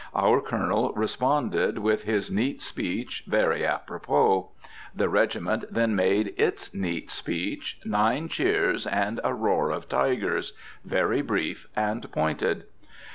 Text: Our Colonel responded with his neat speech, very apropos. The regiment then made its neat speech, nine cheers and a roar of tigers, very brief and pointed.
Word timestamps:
Our 0.15 0.41
Colonel 0.41 0.91
responded 0.93 1.77
with 1.77 2.05
his 2.05 2.31
neat 2.31 2.63
speech, 2.63 3.23
very 3.27 3.63
apropos. 3.63 4.49
The 4.95 5.07
regiment 5.09 5.65
then 5.69 5.95
made 5.95 6.33
its 6.39 6.73
neat 6.73 7.11
speech, 7.11 7.79
nine 7.85 8.27
cheers 8.27 8.87
and 8.87 9.21
a 9.23 9.35
roar 9.35 9.69
of 9.69 9.87
tigers, 9.87 10.53
very 10.83 11.21
brief 11.21 11.67
and 11.75 12.11
pointed. 12.11 12.63